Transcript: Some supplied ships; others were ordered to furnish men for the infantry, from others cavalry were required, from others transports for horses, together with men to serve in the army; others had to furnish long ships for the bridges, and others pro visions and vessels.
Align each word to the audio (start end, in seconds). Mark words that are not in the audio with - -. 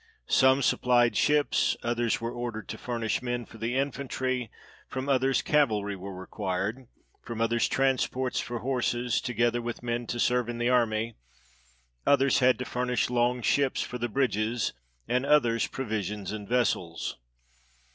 Some 0.25 0.63
supplied 0.63 1.15
ships; 1.15 1.77
others 1.83 2.19
were 2.19 2.31
ordered 2.33 2.67
to 2.69 2.77
furnish 2.79 3.21
men 3.21 3.45
for 3.45 3.59
the 3.59 3.75
infantry, 3.77 4.49
from 4.87 5.07
others 5.07 5.43
cavalry 5.43 5.95
were 5.95 6.15
required, 6.19 6.87
from 7.21 7.39
others 7.39 7.67
transports 7.67 8.39
for 8.39 8.57
horses, 8.61 9.21
together 9.21 9.61
with 9.61 9.83
men 9.83 10.07
to 10.07 10.19
serve 10.19 10.49
in 10.49 10.57
the 10.57 10.69
army; 10.69 11.17
others 12.03 12.39
had 12.39 12.57
to 12.57 12.65
furnish 12.65 13.11
long 13.11 13.43
ships 13.43 13.83
for 13.83 13.99
the 13.99 14.09
bridges, 14.09 14.73
and 15.07 15.23
others 15.23 15.67
pro 15.67 15.85
visions 15.85 16.31
and 16.31 16.49
vessels. 16.49 17.19